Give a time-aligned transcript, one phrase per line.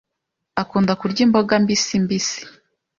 [0.61, 2.41] Akunda kurya imboga mbisi mbisi.